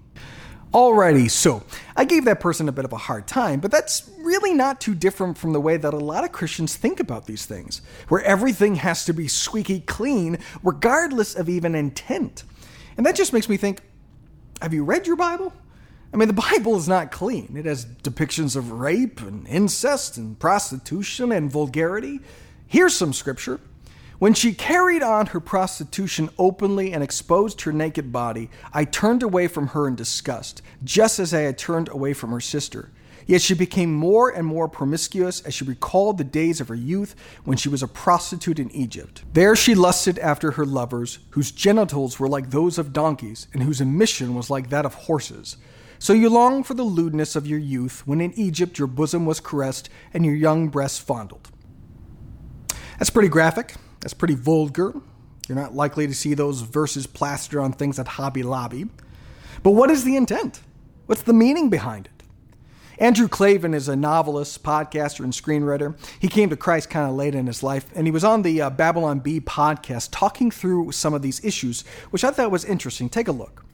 Alrighty, 0.73 1.29
so 1.29 1.65
I 1.97 2.05
gave 2.05 2.25
that 2.27 2.39
person 2.39 2.69
a 2.69 2.73
bit 2.73 2.85
of 2.85 2.93
a 2.93 2.99
hard 2.99 3.27
time, 3.27 3.59
but 3.59 3.73
that's 3.73 4.09
really 4.21 4.55
not 4.55 4.81
too 4.81 4.95
different 4.95 5.39
from 5.39 5.55
the 5.55 5.61
way 5.61 5.77
that 5.77 5.93
a 5.93 5.99
lot 5.99 6.23
of 6.23 6.31
Christians 6.31 6.77
think 6.77 7.01
about 7.01 7.27
these 7.27 7.47
things, 7.47 7.83
where 8.07 8.23
everything 8.23 8.77
has 8.77 9.05
to 9.07 9.13
be 9.13 9.27
squeaky 9.27 9.81
clean, 9.81 10.39
regardless 10.63 11.35
of 11.35 11.49
even 11.49 11.75
intent. 11.75 12.45
And 12.97 13.05
that 13.05 13.17
just 13.17 13.33
makes 13.33 13.49
me 13.49 13.57
think 13.57 13.81
have 14.61 14.75
you 14.75 14.85
read 14.85 15.07
your 15.07 15.17
Bible? 15.17 15.53
I 16.13 16.17
mean, 16.17 16.29
the 16.29 16.35
Bible 16.51 16.77
is 16.77 16.89
not 16.89 17.11
clean. 17.11 17.57
It 17.57 17.65
has 17.65 17.85
depictions 17.85 18.57
of 18.57 18.73
rape 18.73 19.21
and 19.21 19.47
incest 19.49 20.17
and 20.17 20.39
prostitution 20.39 21.33
and 21.33 21.51
vulgarity. 21.51 22.21
Here's 22.67 22.95
some 22.95 23.13
scripture. 23.13 23.61
When 24.19 24.35
she 24.35 24.55
carried 24.55 25.03
on 25.03 25.27
her 25.27 25.41
prostitution 25.41 26.31
openly 26.39 26.93
and 26.93 27.03
exposed 27.03 27.63
her 27.63 27.73
naked 27.73 28.13
body, 28.13 28.51
I 28.73 28.85
turned 28.85 29.25
away 29.25 29.49
from 29.49 29.69
her 29.69 29.89
in 29.89 29.97
disgust, 29.97 30.63
just 30.85 31.19
as 31.19 31.35
I 31.35 31.41
had 31.41 31.59
turned 31.59 31.89
away 31.89 32.13
from 32.13 32.31
her 32.31 32.41
sister. 32.41 32.91
Yet 33.27 33.43
she 33.43 33.55
became 33.55 33.93
more 33.93 34.31
and 34.31 34.47
more 34.47 34.69
promiscuous 34.69 35.41
as 35.43 35.55
she 35.55 35.65
recalled 35.65 36.19
the 36.19 36.25
days 36.25 36.61
of 36.61 36.69
her 36.69 36.75
youth 36.75 37.15
when 37.45 37.57
she 37.57 37.69
was 37.69 37.83
a 37.83 37.89
prostitute 37.89 38.59
in 38.59 38.71
Egypt. 38.73 39.23
There 39.33 39.57
she 39.57 39.75
lusted 39.75 40.19
after 40.19 40.53
her 40.53 40.67
lovers, 40.67 41.19
whose 41.31 41.51
genitals 41.51 42.19
were 42.19 42.29
like 42.29 42.51
those 42.51 42.79
of 42.79 42.93
donkeys, 42.93 43.47
and 43.53 43.63
whose 43.63 43.81
emission 43.81 44.35
was 44.35 44.51
like 44.51 44.71
that 44.71 44.87
of 44.87 44.95
horses. 44.95 45.57
So 45.99 46.13
you 46.13 46.29
long 46.31 46.65
for 46.65 46.75
the 46.75 46.83
lewdness 46.83 47.37
of 47.37 47.47
your 47.47 47.61
youth, 47.61 48.03
when 48.07 48.21
in 48.21 48.33
Egypt 48.35 48.79
your 48.79 48.89
bosom 48.89 49.25
was 49.25 49.39
caressed 49.39 49.89
and 50.13 50.27
your 50.27 50.35
young 50.35 50.69
breasts 50.69 50.99
fondled. 50.99 51.51
That's 52.99 53.11
pretty 53.11 53.29
graphic. 53.29 53.75
That's 54.01 54.15
pretty 54.15 54.35
vulgar. 54.35 54.95
You're 55.49 55.59
not 55.59 55.75
likely 55.75 56.07
to 56.07 56.15
see 56.15 56.35
those 56.35 56.61
verses 56.63 57.07
plastered 57.07 57.61
on 57.61 57.73
things 57.73 57.99
at 57.99 58.09
Hobby 58.09 58.43
Lobby. 58.43 58.87
But 59.63 59.73
what 59.73 59.91
is 59.91 60.05
the 60.05 60.17
intent? 60.17 60.61
What's 61.07 61.23
the 61.23 61.33
meaning 61.33 61.71
behind 61.71 62.07
it? 62.07 62.22
Andrew 62.99 63.29
Klavan 63.29 63.75
is 63.75 63.89
a 63.89 63.97
novelist, 63.97 64.63
podcaster, 64.63 65.21
and 65.21 65.33
screenwriter. 65.33 65.97
He 66.19 66.29
came 66.29 66.51
to 66.51 66.57
Christ 66.57 66.91
kind 66.91 67.09
of 67.09 67.17
late 67.17 67.35
in 67.35 67.47
his 67.47 67.63
life, 67.63 67.87
and 67.95 68.07
he 68.07 68.11
was 68.11 68.25
on 68.25 68.43
the 68.43 68.61
uh, 68.61 68.71
Babylon 68.71 69.21
Bee 69.21 69.41
podcast 69.41 70.09
talking 70.13 70.51
through 70.51 70.93
some 70.93 71.15
of 71.15 71.23
these 71.23 71.45
issues, 71.45 71.83
which 72.11 72.25
I 72.25 72.31
thought 72.31 72.51
was 72.51 72.65
interesting. 72.65 73.09
Take 73.09 73.29
a 73.29 73.33
look. 73.33 73.65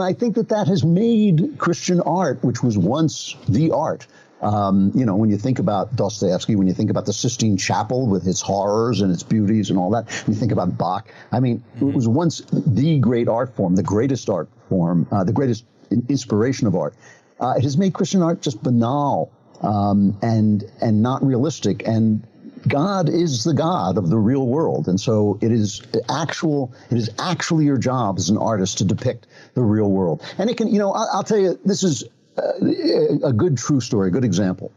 I 0.00 0.12
think 0.12 0.36
that 0.36 0.48
that 0.50 0.68
has 0.68 0.84
made 0.84 1.56
Christian 1.58 2.00
art, 2.00 2.42
which 2.44 2.62
was 2.62 2.78
once 2.78 3.34
the 3.48 3.72
art, 3.72 4.06
um, 4.42 4.92
you 4.94 5.04
know, 5.04 5.16
when 5.16 5.30
you 5.30 5.36
think 5.36 5.58
about 5.58 5.96
Dostoevsky, 5.96 6.54
when 6.54 6.66
you 6.66 6.74
think 6.74 6.90
about 6.90 7.06
the 7.06 7.12
Sistine 7.12 7.56
Chapel 7.56 8.06
with 8.06 8.26
its 8.26 8.40
horrors 8.40 9.00
and 9.00 9.12
its 9.12 9.22
beauties 9.22 9.70
and 9.70 9.78
all 9.78 9.90
that, 9.90 10.08
when 10.26 10.34
you 10.34 10.38
think 10.38 10.52
about 10.52 10.78
Bach, 10.78 11.08
I 11.32 11.40
mean, 11.40 11.58
mm-hmm. 11.58 11.88
it 11.88 11.94
was 11.94 12.06
once 12.06 12.42
the 12.52 12.98
great 13.00 13.28
art 13.28 13.54
form, 13.54 13.74
the 13.74 13.82
greatest 13.82 14.30
art 14.30 14.48
form, 14.68 15.08
uh, 15.10 15.24
the 15.24 15.32
greatest 15.32 15.64
inspiration 16.08 16.66
of 16.66 16.76
art. 16.76 16.94
Uh, 17.40 17.54
it 17.56 17.62
has 17.62 17.76
made 17.76 17.92
Christian 17.94 18.22
art 18.22 18.42
just 18.42 18.62
banal 18.62 19.32
um, 19.62 20.18
and 20.22 20.64
and 20.80 21.02
not 21.02 21.24
realistic. 21.24 21.86
And 21.86 22.26
God 22.66 23.08
is 23.08 23.44
the 23.44 23.54
God 23.54 23.98
of 23.98 24.10
the 24.10 24.18
real 24.18 24.46
world, 24.46 24.88
and 24.88 25.00
so 25.00 25.38
it 25.40 25.52
is 25.52 25.82
actual. 26.08 26.74
It 26.90 26.98
is 26.98 27.10
actually 27.18 27.64
your 27.64 27.78
job 27.78 28.18
as 28.18 28.30
an 28.30 28.38
artist 28.38 28.78
to 28.78 28.84
depict 28.84 29.26
the 29.54 29.62
real 29.62 29.90
world. 29.90 30.22
And 30.38 30.50
it 30.50 30.56
can, 30.56 30.68
you 30.68 30.78
know, 30.78 30.92
I'll, 30.92 31.08
I'll 31.14 31.24
tell 31.24 31.38
you, 31.38 31.58
this 31.64 31.82
is 31.82 32.04
a 32.36 33.32
good 33.32 33.58
true 33.58 33.80
story, 33.80 34.08
a 34.08 34.10
good 34.10 34.24
example 34.24 34.72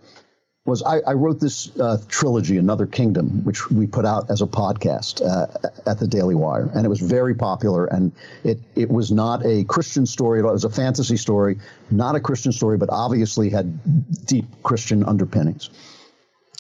was 0.72 0.82
I, 0.84 1.00
I 1.02 1.14
wrote 1.14 1.40
this 1.40 1.78
uh, 1.80 1.98
trilogy, 2.08 2.58
Another 2.58 2.88
Kingdom, 2.88 3.44
which 3.44 3.70
we 3.70 3.86
put 3.86 4.06
out 4.06 4.30
as 4.32 4.42
a 4.42 4.48
podcast 4.48 5.22
uh, 5.22 5.48
at 5.86 6.00
the 6.00 6.08
Daily 6.08 6.34
Wire, 6.34 6.72
and 6.74 6.86
it 6.86 6.90
was 6.90 7.02
very 7.02 7.36
popular. 7.36 7.86
And 7.86 8.12
it 8.44 8.60
it 8.76 8.90
was 8.90 9.12
not 9.12 9.46
a 9.46 9.66
Christian 9.66 10.06
story; 10.06 10.40
it 10.40 10.44
was 10.44 10.64
a 10.64 10.70
fantasy 10.70 11.18
story, 11.18 11.60
not 11.92 12.16
a 12.16 12.20
Christian 12.20 12.52
story, 12.52 12.78
but 12.78 12.90
obviously 12.90 13.50
had 13.50 14.26
deep 14.26 14.46
Christian 14.64 15.04
underpinnings. 15.04 15.70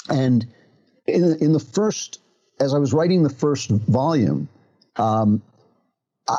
And 0.10 0.46
in 1.08 1.38
in 1.39 1.53
the 1.53 1.60
first, 1.60 2.20
as 2.60 2.74
I 2.74 2.77
was 2.77 2.94
writing 2.94 3.24
the 3.24 3.30
first 3.30 3.70
volume, 3.70 4.50
um, 4.98 5.41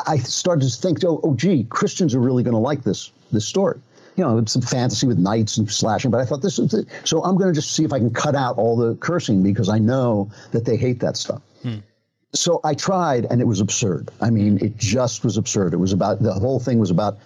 I 0.06 0.18
started 0.18 0.68
to 0.70 0.76
think, 0.76 1.02
oh, 1.04 1.20
oh, 1.24 1.34
gee, 1.34 1.64
Christians 1.64 2.14
are 2.14 2.20
really 2.20 2.42
going 2.42 2.54
to 2.54 2.60
like 2.60 2.84
this 2.84 3.10
this 3.32 3.46
story 3.46 3.80
you 4.16 4.24
know, 4.24 4.38
it's 4.38 4.52
some 4.52 4.62
fantasy 4.62 5.06
with 5.06 5.18
knights 5.18 5.56
and 5.56 5.70
slashing. 5.70 6.10
But 6.10 6.20
I 6.20 6.24
thought 6.24 6.42
this 6.42 6.58
is, 6.58 6.84
so 7.04 7.22
I'm 7.22 7.36
going 7.36 7.52
to 7.52 7.54
just 7.54 7.72
see 7.72 7.84
if 7.84 7.92
I 7.92 7.98
can 7.98 8.12
cut 8.12 8.34
out 8.34 8.58
all 8.58 8.76
the 8.76 8.94
cursing 8.96 9.42
because 9.42 9.68
I 9.68 9.78
know 9.78 10.30
that 10.50 10.64
they 10.64 10.76
hate 10.76 11.00
that 11.00 11.16
stuff. 11.16 11.42
Hmm. 11.62 11.78
So 12.34 12.60
I 12.64 12.72
tried, 12.72 13.26
and 13.26 13.42
it 13.42 13.46
was 13.46 13.60
absurd. 13.60 14.10
I 14.22 14.30
mean, 14.30 14.58
it 14.64 14.78
just 14.78 15.22
was 15.22 15.36
absurd. 15.36 15.74
It 15.74 15.76
was 15.76 15.92
about 15.92 16.22
the 16.22 16.32
whole 16.32 16.58
thing 16.58 16.78
was 16.78 16.90
about 16.90 17.18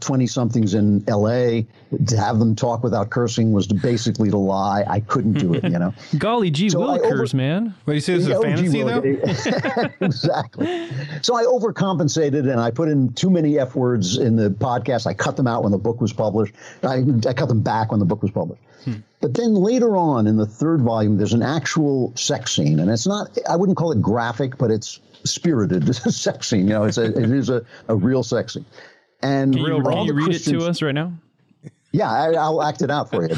twenty 0.00 0.24
uh, 0.24 0.28
somethings 0.28 0.74
in 0.74 1.04
L.A. 1.06 1.66
To 2.06 2.16
have 2.16 2.40
them 2.40 2.56
talk 2.56 2.82
without 2.82 3.10
cursing 3.10 3.52
was 3.52 3.68
to 3.68 3.74
basically 3.74 4.28
to 4.30 4.36
lie. 4.36 4.84
I 4.88 5.00
couldn't 5.00 5.34
do 5.34 5.54
it, 5.54 5.62
you 5.62 5.70
know. 5.70 5.94
Golly 6.18 6.50
gee, 6.50 6.68
so 6.68 6.80
Willikers, 6.80 7.32
man. 7.32 7.74
What 7.84 7.94
you 7.94 8.00
say 8.00 8.14
this 8.14 8.24
is 8.24 8.28
a 8.28 8.38
oh, 8.38 8.42
fantasy 8.42 8.82
though? 8.82 9.02
exactly. 10.04 10.88
So 11.22 11.36
I 11.36 11.44
overcompensated, 11.44 12.50
and 12.50 12.60
I 12.60 12.72
put 12.72 12.88
in 12.88 13.12
too 13.12 13.30
many 13.30 13.56
f 13.58 13.76
words 13.76 14.18
in 14.18 14.34
the 14.34 14.50
podcast. 14.50 15.06
I 15.06 15.14
cut 15.14 15.36
them 15.36 15.46
out 15.46 15.62
when 15.62 15.70
the 15.70 15.78
book 15.78 16.00
was 16.00 16.12
published. 16.12 16.54
I, 16.82 17.04
I 17.28 17.34
cut 17.34 17.48
them 17.48 17.60
back 17.62 17.92
when 17.92 18.00
the 18.00 18.06
book 18.06 18.20
was 18.20 18.32
published. 18.32 18.62
Hmm. 18.84 18.94
But 19.20 19.34
then 19.34 19.54
later 19.54 19.96
on 19.96 20.26
in 20.26 20.36
the 20.36 20.46
third 20.46 20.80
volume, 20.80 21.18
there's 21.18 21.34
an 21.34 21.42
actual 21.42 22.12
sex 22.16 22.52
scene, 22.52 22.80
and 22.80 22.90
it's 22.90 23.06
not, 23.06 23.36
I 23.48 23.56
wouldn't 23.56 23.76
call 23.76 23.92
it 23.92 24.00
graphic, 24.00 24.56
but 24.56 24.70
it's 24.70 24.98
spirited 25.24 25.94
sex 25.94 26.48
scene. 26.48 26.66
You 26.68 26.74
know, 26.74 26.84
it's 26.84 26.96
a, 26.96 27.04
it 27.04 27.30
is 27.30 27.50
a, 27.50 27.62
a 27.88 27.94
real 27.94 28.22
sex 28.22 28.54
scene. 28.54 28.64
And 29.22 29.54
can 29.54 29.62
you, 29.62 29.82
can 29.82 30.06
you 30.06 30.14
read 30.14 30.34
it 30.34 30.38
to 30.44 30.66
us 30.66 30.80
right 30.80 30.94
now? 30.94 31.12
Yeah, 31.92 32.08
I, 32.10 32.48
will 32.48 32.62
act 32.62 32.82
it 32.82 32.90
out 32.90 33.10
for 33.10 33.26
you. 33.26 33.34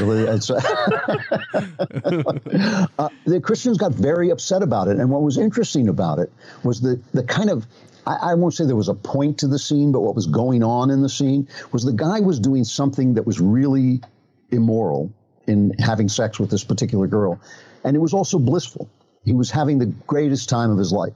uh, 2.98 3.08
the 3.24 3.40
Christians 3.42 3.78
got 3.78 3.92
very 3.92 4.28
upset 4.30 4.62
about 4.62 4.88
it, 4.88 4.98
and 4.98 5.10
what 5.10 5.22
was 5.22 5.38
interesting 5.38 5.88
about 5.88 6.18
it 6.18 6.30
was 6.62 6.82
the 6.82 7.00
the 7.14 7.24
kind 7.24 7.48
of 7.48 7.66
I, 8.06 8.16
I, 8.16 8.34
won't 8.34 8.52
say 8.52 8.66
there 8.66 8.76
was 8.76 8.90
a 8.90 8.94
point 8.94 9.38
to 9.38 9.48
the 9.48 9.58
scene, 9.58 9.90
but 9.90 10.00
what 10.00 10.14
was 10.14 10.26
going 10.26 10.62
on 10.62 10.90
in 10.90 11.00
the 11.00 11.08
scene 11.08 11.48
was 11.72 11.84
the 11.84 11.94
guy 11.94 12.20
was 12.20 12.38
doing 12.38 12.62
something 12.64 13.14
that 13.14 13.26
was 13.26 13.40
really 13.40 14.02
immoral 14.50 15.10
in 15.46 15.74
having 15.78 16.08
sex 16.08 16.38
with 16.38 16.50
this 16.50 16.64
particular 16.64 17.06
girl. 17.06 17.40
And 17.84 17.96
it 17.96 18.00
was 18.00 18.14
also 18.14 18.38
blissful. 18.38 18.88
He 19.24 19.32
was 19.32 19.50
having 19.50 19.78
the 19.78 19.86
greatest 19.86 20.48
time 20.48 20.70
of 20.70 20.78
his 20.78 20.92
life. 20.92 21.14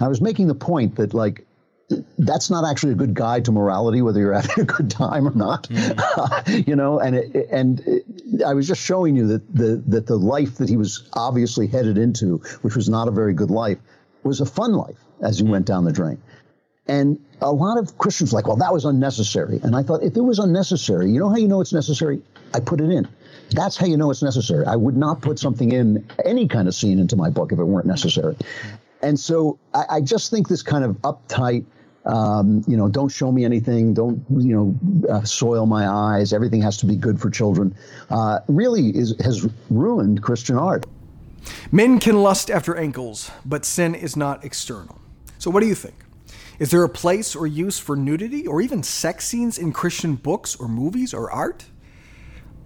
I 0.00 0.08
was 0.08 0.20
making 0.20 0.46
the 0.46 0.54
point 0.54 0.96
that, 0.96 1.12
like, 1.14 1.44
that's 2.18 2.50
not 2.50 2.68
actually 2.68 2.92
a 2.92 2.96
good 2.96 3.14
guide 3.14 3.44
to 3.46 3.52
morality, 3.52 4.02
whether 4.02 4.20
you're 4.20 4.32
having 4.40 4.60
a 4.60 4.64
good 4.64 4.90
time 4.90 5.26
or 5.26 5.34
not. 5.34 5.68
Mm-hmm. 5.68 6.62
you 6.70 6.76
know, 6.76 7.00
and 7.00 7.16
it, 7.16 7.48
and 7.50 7.80
it, 7.80 8.04
I 8.44 8.54
was 8.54 8.68
just 8.68 8.82
showing 8.82 9.16
you 9.16 9.26
that 9.28 9.54
the 9.54 9.82
that 9.86 10.06
the 10.06 10.16
life 10.16 10.56
that 10.56 10.68
he 10.68 10.76
was 10.76 11.08
obviously 11.14 11.66
headed 11.66 11.98
into, 11.98 12.38
which 12.62 12.76
was 12.76 12.88
not 12.88 13.08
a 13.08 13.10
very 13.10 13.32
good 13.32 13.50
life, 13.50 13.78
was 14.22 14.40
a 14.40 14.46
fun 14.46 14.74
life 14.74 14.98
as 15.20 15.38
he 15.38 15.44
mm-hmm. 15.44 15.52
went 15.52 15.66
down 15.66 15.84
the 15.84 15.92
drain. 15.92 16.20
And 16.86 17.18
a 17.42 17.52
lot 17.52 17.78
of 17.78 17.98
Christians 17.98 18.32
were 18.32 18.38
like, 18.38 18.46
well, 18.46 18.56
that 18.56 18.72
was 18.72 18.86
unnecessary. 18.86 19.60
And 19.62 19.76
I 19.76 19.82
thought, 19.82 20.02
if 20.02 20.16
it 20.16 20.22
was 20.22 20.38
unnecessary, 20.38 21.10
you 21.10 21.20
know 21.20 21.28
how 21.28 21.36
you 21.36 21.46
know 21.46 21.60
it's 21.60 21.72
necessary? 21.72 22.22
I 22.54 22.60
put 22.60 22.80
it 22.80 22.90
in. 22.90 23.06
That's 23.52 23.76
how 23.76 23.86
you 23.86 23.96
know 23.96 24.10
it's 24.10 24.22
necessary. 24.22 24.66
I 24.66 24.76
would 24.76 24.96
not 24.96 25.22
put 25.22 25.38
something 25.38 25.72
in 25.72 26.06
any 26.24 26.46
kind 26.46 26.68
of 26.68 26.74
scene 26.74 26.98
into 26.98 27.16
my 27.16 27.30
book 27.30 27.52
if 27.52 27.58
it 27.58 27.64
weren't 27.64 27.86
necessary. 27.86 28.36
And 29.02 29.18
so 29.18 29.58
I, 29.74 29.84
I 29.90 30.00
just 30.00 30.30
think 30.30 30.48
this 30.48 30.62
kind 30.62 30.84
of 30.84 30.96
uptight, 31.02 31.64
um, 32.04 32.62
you 32.66 32.76
know, 32.76 32.88
don't 32.88 33.08
show 33.08 33.30
me 33.32 33.44
anything, 33.44 33.94
don't, 33.94 34.24
you 34.30 34.54
know, 34.54 35.08
uh, 35.08 35.24
soil 35.24 35.66
my 35.66 35.88
eyes, 35.88 36.32
everything 36.32 36.60
has 36.62 36.76
to 36.78 36.86
be 36.86 36.96
good 36.96 37.20
for 37.20 37.30
children, 37.30 37.74
uh, 38.10 38.40
really 38.48 38.88
is, 38.88 39.14
has 39.22 39.48
ruined 39.70 40.22
Christian 40.22 40.56
art. 40.56 40.86
Men 41.70 42.00
can 42.00 42.22
lust 42.22 42.50
after 42.50 42.76
ankles, 42.76 43.30
but 43.44 43.64
sin 43.64 43.94
is 43.94 44.16
not 44.16 44.44
external. 44.44 45.00
So 45.38 45.50
what 45.50 45.60
do 45.60 45.66
you 45.66 45.74
think? 45.74 45.94
Is 46.58 46.72
there 46.72 46.82
a 46.82 46.88
place 46.88 47.36
or 47.36 47.46
use 47.46 47.78
for 47.78 47.94
nudity 47.94 48.46
or 48.46 48.60
even 48.60 48.82
sex 48.82 49.26
scenes 49.26 49.58
in 49.58 49.72
Christian 49.72 50.16
books 50.16 50.56
or 50.56 50.66
movies 50.66 51.14
or 51.14 51.30
art? 51.30 51.66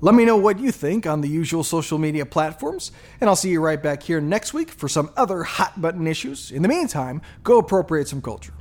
Let 0.05 0.17
me 0.17 0.25
know 0.25 0.37
what 0.37 0.59
you 0.59 0.73
think 0.73 1.07
on 1.07 1.21
the 1.21 1.29
usual 1.29 1.63
social 1.63 1.97
media 1.97 2.27
platforms, 2.27 2.91
and 3.21 3.31
I'll 3.31 3.37
see 3.37 3.51
you 3.51 3.61
right 3.61 3.81
back 3.81 4.03
here 4.03 4.21
next 4.21 4.53
week 4.53 4.73
for 4.73 4.89
some 4.89 5.11
other 5.17 5.45
hot 5.45 5.81
button 5.81 6.09
issues. 6.09 6.51
In 6.51 6.63
the 6.63 6.69
meantime, 6.69 7.23
go 7.45 7.59
appropriate 7.59 8.09
some 8.09 8.21
culture. 8.21 8.53